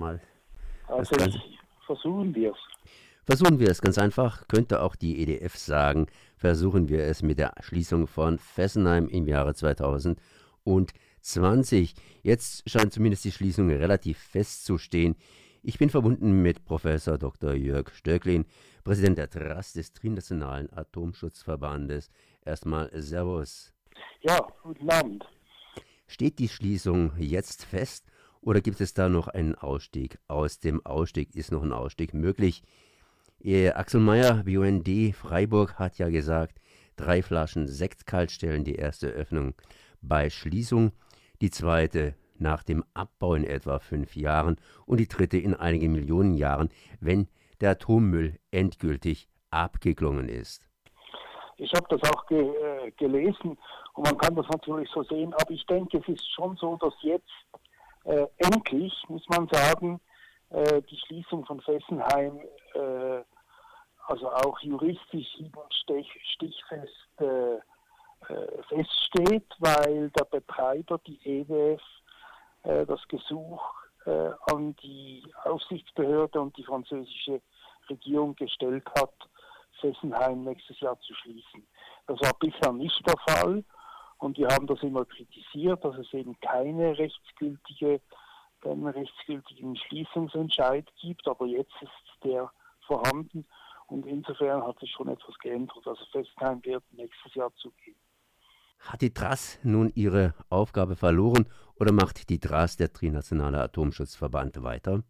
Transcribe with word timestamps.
mal. 0.00 0.20
Also 0.88 1.14
versuchen 1.86 2.34
wir 2.34 2.50
es. 2.50 2.58
Versuchen 3.24 3.60
wir 3.60 3.68
es 3.68 3.80
ganz 3.80 3.96
einfach, 3.98 4.48
könnte 4.48 4.82
auch 4.82 4.96
die 4.96 5.22
EDF 5.22 5.56
sagen, 5.56 6.08
versuchen 6.36 6.88
wir 6.88 7.04
es 7.04 7.22
mit 7.22 7.38
der 7.38 7.54
Schließung 7.60 8.08
von 8.08 8.38
Fessenheim 8.38 9.08
im 9.08 9.28
Jahre 9.28 9.54
2020. 9.54 11.94
Jetzt 12.22 12.68
scheint 12.68 12.92
zumindest 12.92 13.24
die 13.24 13.30
Schließung 13.30 13.70
relativ 13.70 14.18
festzustehen. 14.18 15.14
Ich 15.62 15.78
bin 15.78 15.90
verbunden 15.90 16.42
mit 16.42 16.64
Professor 16.64 17.18
Dr. 17.18 17.52
Jörg 17.52 17.94
Stöcklin, 17.94 18.46
Präsident 18.82 19.18
der 19.18 19.30
TRAS 19.30 19.74
des 19.74 19.92
Trinationalen 19.92 20.72
Atomschutzverbandes. 20.72 22.10
Erstmal 22.44 22.90
Servus. 23.00 23.72
Ja, 24.22 24.40
guten 24.62 24.90
Abend. 24.90 25.24
Steht 26.06 26.38
die 26.38 26.48
Schließung 26.48 27.12
jetzt 27.18 27.64
fest 27.64 28.06
oder 28.42 28.60
gibt 28.60 28.80
es 28.80 28.94
da 28.94 29.08
noch 29.08 29.28
einen 29.28 29.54
Ausstieg? 29.54 30.18
Aus 30.28 30.58
dem 30.60 30.84
Ausstieg 30.84 31.34
ist 31.34 31.52
noch 31.52 31.62
ein 31.62 31.72
Ausstieg 31.72 32.14
möglich. 32.14 32.62
Ihr 33.38 33.78
Axel 33.78 34.00
Meyer, 34.00 34.44
BUND 34.44 35.14
Freiburg, 35.14 35.78
hat 35.78 35.98
ja 35.98 36.08
gesagt, 36.08 36.60
drei 36.96 37.22
Flaschen 37.22 37.68
Sekt 37.68 38.06
kalt 38.06 38.30
stellen 38.30 38.64
die 38.64 38.74
erste 38.74 39.08
Öffnung 39.08 39.54
bei 40.02 40.30
Schließung, 40.30 40.92
die 41.40 41.50
zweite 41.50 42.14
nach 42.38 42.62
dem 42.62 42.84
Abbau 42.94 43.34
in 43.34 43.44
etwa 43.44 43.78
fünf 43.78 44.16
Jahren 44.16 44.56
und 44.86 44.98
die 44.98 45.08
dritte 45.08 45.38
in 45.38 45.54
einigen 45.54 45.92
Millionen 45.92 46.34
Jahren, 46.34 46.70
wenn 47.00 47.28
der 47.60 47.72
Atommüll 47.72 48.38
endgültig 48.50 49.28
abgeklungen 49.50 50.28
ist. 50.28 50.66
Ich 51.58 51.72
habe 51.74 51.86
das 51.90 52.10
auch 52.10 52.26
ge 52.26 52.40
äh, 52.40 52.90
gelesen 52.92 53.58
und 53.92 54.04
man 54.04 54.16
kann 54.16 54.34
das 54.34 54.46
natürlich 54.48 54.88
so 54.90 55.02
sehen, 55.02 55.34
aber 55.34 55.50
ich 55.50 55.64
denke, 55.66 55.98
es 55.98 56.08
ist 56.08 56.26
schon 56.32 56.56
so, 56.56 56.76
dass 56.76 56.94
jetzt 57.02 57.28
äh, 58.04 58.26
endlich, 58.38 58.92
muss 59.08 59.26
man 59.28 59.48
sagen, 59.48 60.00
äh, 60.50 60.82
die 60.82 60.98
Schließung 61.06 61.44
von 61.44 61.60
Fessenheim 61.60 62.40
äh, 62.74 63.22
also 64.10 64.28
auch 64.28 64.58
juristisch 64.60 65.28
und 65.38 65.74
stichfest 66.34 67.20
äh, 67.20 67.54
äh, 67.54 68.62
feststeht, 68.68 69.46
weil 69.60 70.10
der 70.10 70.24
Betreiber, 70.24 70.98
die 71.06 71.20
EWF, 71.24 71.82
äh, 72.64 72.86
das 72.86 73.00
Gesuch 73.08 73.62
an 74.50 74.74
die 74.82 75.22
Aufsichtsbehörde 75.44 76.40
und 76.40 76.56
die 76.56 76.64
französische 76.64 77.42
Regierung 77.90 78.34
gestellt 78.34 78.82
hat, 78.98 79.12
Fessenheim 79.78 80.42
nächstes 80.42 80.80
Jahr 80.80 80.98
zu 81.00 81.12
schließen. 81.16 81.66
Das 82.06 82.18
war 82.22 82.32
bisher 82.40 82.72
nicht 82.72 82.98
der 83.06 83.18
Fall 83.28 83.62
und 84.20 84.36
wir 84.36 84.48
haben 84.48 84.66
das 84.66 84.82
immer 84.82 85.04
kritisiert, 85.06 85.82
dass 85.82 85.96
es 85.96 86.12
eben 86.12 86.38
keine 86.40 86.96
rechtsgültige, 86.96 88.00
keinen 88.60 88.86
rechtsgültigen 88.86 89.76
Schließungsentscheid 89.76 90.86
gibt, 91.00 91.26
aber 91.26 91.46
jetzt 91.46 91.72
ist 91.80 92.24
der 92.24 92.50
vorhanden 92.86 93.46
und 93.88 94.06
insofern 94.06 94.62
hat 94.62 94.78
sich 94.78 94.90
schon 94.92 95.08
etwas 95.08 95.36
geändert. 95.38 95.78
Also 95.86 96.04
Fessenheim 96.12 96.62
wird 96.64 96.84
nächstes 96.92 97.34
Jahr 97.34 97.52
zugehen. 97.56 97.96
Hat 98.80 99.00
die 99.00 99.12
TRAS 99.12 99.58
nun 99.62 99.90
ihre 99.94 100.34
Aufgabe 100.50 100.96
verloren 100.96 101.46
oder 101.78 101.92
macht 101.92 102.28
die 102.28 102.38
TRAS, 102.38 102.76
der 102.76 102.92
Trinationale 102.92 103.60
Atomschutzverband, 103.62 104.62
weiter? 104.62 105.02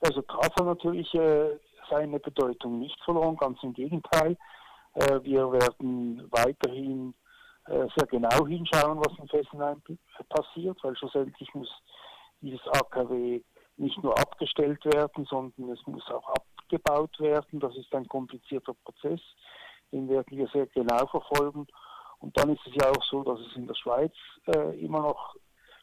Also 0.00 0.22
TRAS 0.22 0.50
hat 0.56 0.66
natürlich 0.66 1.12
äh, 1.14 1.58
seine 1.90 2.20
Bedeutung 2.20 2.78
nicht 2.78 3.00
verloren, 3.04 3.36
ganz 3.36 3.58
im 3.62 3.72
Gegenteil. 3.72 4.36
Äh, 4.94 5.20
wir 5.22 5.50
werden 5.52 6.28
weiterhin 6.30 7.14
sehr 7.66 8.06
genau 8.08 8.46
hinschauen, 8.46 8.98
was 8.98 9.18
in 9.18 9.28
Fessenheim 9.28 9.80
passiert, 10.28 10.78
weil 10.82 10.96
schlussendlich 10.96 11.54
muss 11.54 11.68
dieses 12.40 12.66
AKW 12.68 13.40
nicht 13.76 14.02
nur 14.02 14.18
abgestellt 14.18 14.84
werden, 14.84 15.24
sondern 15.26 15.70
es 15.70 15.86
muss 15.86 16.06
auch 16.10 16.28
abgebaut 16.28 17.18
werden. 17.20 17.60
Das 17.60 17.76
ist 17.76 17.94
ein 17.94 18.06
komplizierter 18.08 18.74
Prozess, 18.84 19.20
den 19.92 20.08
werden 20.08 20.36
wir 20.36 20.48
sehr 20.48 20.66
genau 20.66 21.06
verfolgen. 21.06 21.66
Und 22.18 22.38
dann 22.38 22.50
ist 22.50 22.66
es 22.66 22.74
ja 22.74 22.90
auch 22.90 23.02
so, 23.04 23.22
dass 23.24 23.40
es 23.40 23.56
in 23.56 23.66
der 23.66 23.74
Schweiz 23.74 24.12
äh, 24.46 24.78
immer 24.80 25.00
noch 25.00 25.34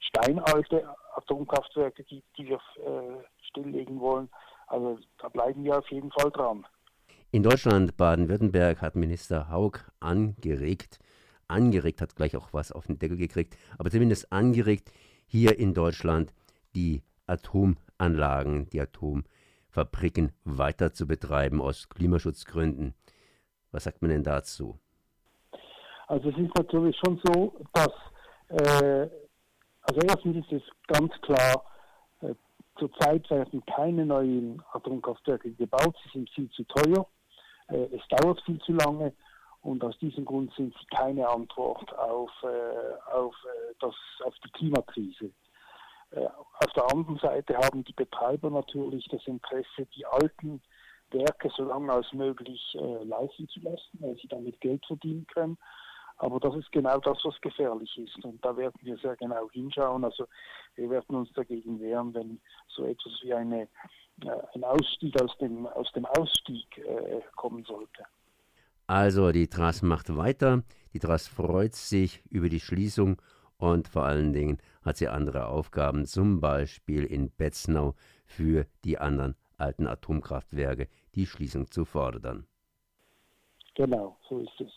steinalte 0.00 0.86
Atomkraftwerke 1.14 2.04
gibt, 2.04 2.26
die 2.36 2.48
wir 2.48 2.56
äh, 2.56 3.24
stilllegen 3.48 4.00
wollen. 4.00 4.28
Also 4.66 4.98
da 5.18 5.28
bleiben 5.28 5.64
wir 5.64 5.78
auf 5.78 5.90
jeden 5.90 6.10
Fall 6.12 6.30
dran. 6.30 6.66
In 7.32 7.42
Deutschland, 7.42 7.96
Baden-Württemberg, 7.96 8.82
hat 8.82 8.96
Minister 8.96 9.50
Haug 9.50 9.78
angeregt, 10.00 10.98
angeregt 11.48 12.00
hat 12.00 12.16
gleich 12.16 12.36
auch 12.36 12.52
was 12.52 12.72
auf 12.72 12.86
den 12.86 12.98
Deckel 12.98 13.16
gekriegt, 13.16 13.56
aber 13.78 13.90
zumindest 13.90 14.32
angeregt, 14.32 14.92
hier 15.26 15.58
in 15.58 15.74
Deutschland 15.74 16.32
die 16.74 17.02
Atomanlagen, 17.26 18.68
die 18.70 18.80
Atomfabriken 18.80 20.32
weiter 20.44 20.92
zu 20.92 21.06
betreiben 21.06 21.60
aus 21.60 21.88
Klimaschutzgründen. 21.88 22.94
Was 23.72 23.84
sagt 23.84 24.02
man 24.02 24.10
denn 24.10 24.22
dazu? 24.22 24.78
Also 26.06 26.30
es 26.30 26.38
ist 26.38 26.56
natürlich 26.56 26.96
schon 27.04 27.20
so, 27.24 27.54
dass 27.72 27.92
äh, 28.48 29.08
also 29.88 30.00
erstens 30.02 30.44
ist 30.44 30.52
es 30.52 30.62
ganz 30.88 31.12
klar, 31.22 31.64
äh, 32.20 32.34
zurzeit 32.78 33.28
werden 33.30 33.62
keine 33.66 34.04
neuen 34.04 34.62
Atomkraftwerke 34.72 35.52
gebaut, 35.52 35.96
sie 36.04 36.10
sind 36.18 36.30
viel 36.30 36.50
zu 36.50 36.64
teuer, 36.64 37.06
äh, 37.68 37.86
es 37.94 38.02
dauert 38.08 38.40
viel 38.42 38.58
zu 38.60 38.72
lange 38.72 39.12
und 39.66 39.82
aus 39.82 39.98
diesem 39.98 40.24
Grund 40.24 40.52
sind 40.54 40.72
sie 40.78 40.86
keine 40.96 41.28
Antwort 41.28 41.92
auf, 41.98 42.30
äh, 42.44 43.12
auf, 43.12 43.34
äh, 43.44 43.74
das, 43.80 43.94
auf 44.24 44.34
die 44.44 44.50
Klimakrise. 44.50 45.32
Äh, 46.12 46.26
auf 46.60 46.72
der 46.74 46.88
anderen 46.92 47.18
Seite 47.18 47.56
haben 47.56 47.82
die 47.82 47.92
Betreiber 47.92 48.48
natürlich 48.48 49.06
das 49.08 49.26
Interesse, 49.26 49.86
die 49.96 50.06
alten 50.06 50.62
Werke 51.10 51.50
so 51.56 51.64
lange 51.64 51.92
als 51.92 52.12
möglich 52.12 52.60
äh, 52.74 53.04
laufen 53.04 53.48
zu 53.48 53.60
lassen, 53.60 53.98
weil 53.98 54.16
sie 54.16 54.28
damit 54.28 54.60
Geld 54.60 54.86
verdienen 54.86 55.26
können. 55.26 55.58
Aber 56.18 56.38
das 56.38 56.54
ist 56.54 56.70
genau 56.70 56.98
das, 56.98 57.18
was 57.24 57.40
gefährlich 57.40 57.90
ist. 57.98 58.24
Und 58.24 58.42
da 58.44 58.56
werden 58.56 58.78
wir 58.82 58.96
sehr 58.98 59.16
genau 59.16 59.50
hinschauen. 59.50 60.04
Also 60.04 60.26
wir 60.76 60.88
werden 60.90 61.16
uns 61.16 61.32
dagegen 61.32 61.80
wehren, 61.80 62.14
wenn 62.14 62.40
so 62.68 62.84
etwas 62.84 63.12
wie 63.22 63.34
eine, 63.34 63.62
äh, 64.22 64.42
ein 64.54 64.62
Ausstieg 64.62 65.20
aus 65.20 65.36
dem, 65.38 65.66
aus 65.66 65.90
dem 65.92 66.06
Ausstieg 66.06 66.78
äh, 66.78 67.20
kommen 67.34 67.64
sollte. 67.64 68.04
Also 68.86 69.32
die 69.32 69.48
TRAS 69.48 69.82
macht 69.82 70.16
weiter. 70.16 70.62
Die 70.92 70.98
TRAS 70.98 71.26
freut 71.26 71.74
sich 71.74 72.22
über 72.30 72.48
die 72.48 72.60
Schließung 72.60 73.20
und 73.58 73.88
vor 73.88 74.04
allen 74.04 74.32
Dingen 74.32 74.58
hat 74.82 74.96
sie 74.96 75.08
andere 75.08 75.46
Aufgaben, 75.48 76.06
zum 76.06 76.40
Beispiel 76.40 77.04
in 77.04 77.30
Betznau 77.30 77.94
für 78.24 78.66
die 78.84 78.98
anderen 78.98 79.34
alten 79.56 79.86
Atomkraftwerke 79.86 80.88
die 81.14 81.26
Schließung 81.26 81.70
zu 81.70 81.84
fordern. 81.84 82.46
Genau, 83.74 84.16
so 84.28 84.40
ist 84.40 84.60
es. 84.60 84.72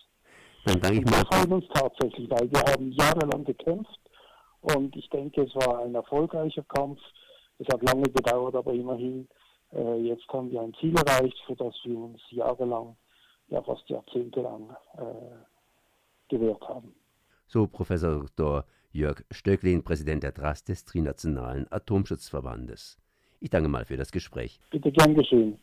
Dann 0.66 0.80
danke 0.82 1.00
ich 1.00 1.06
mal. 1.06 1.20
Wir 1.20 1.26
freuen 1.26 1.54
uns 1.54 1.66
tatsächlich, 1.74 2.30
weil 2.30 2.52
wir 2.52 2.60
haben 2.62 2.92
jahrelang 2.92 3.46
gekämpft 3.46 4.00
und 4.62 4.96
ich 4.96 5.10
denke, 5.10 5.44
es 5.44 5.56
war 5.56 5.84
ein 5.84 5.96
erfolgreicher 5.96 6.64
Kampf. 6.64 7.00
Es 7.60 7.68
hat 7.74 7.82
lange 7.84 8.10
gedauert, 8.10 8.56
aber 8.56 8.74
immerhin, 8.74 9.28
äh, 9.74 9.98
jetzt 10.02 10.28
haben 10.30 10.52
wir 10.52 10.62
ein 10.62 10.74
Ziel 10.80 10.96
erreicht, 10.96 11.38
für 11.46 11.56
das 11.56 11.74
wir 11.84 11.98
uns 11.98 12.22
jahrelang, 12.30 12.96
ja 13.50 13.62
fast 13.62 13.90
jahrzehntelang 13.90 14.70
äh, 14.98 15.06
gewehrt 16.30 16.62
haben. 16.68 16.94
So 17.48 17.68
Professor 17.68 18.26
Dr. 18.36 18.66
Jörg 18.92 19.24
Stöcklin, 19.32 19.84
Präsident 19.84 20.24
der 20.24 20.34
TRAS 20.34 20.64
des 20.64 20.86
Trinationalen 20.86 21.72
Atomschutzverbandes. 21.72 22.98
Ich 23.40 23.50
danke 23.50 23.70
mal 23.70 23.86
für 23.86 23.98
das 23.98 24.12
Gespräch. 24.12 24.60
Bitte 24.72 24.92
gern 24.92 25.16
geschehen. 25.16 25.58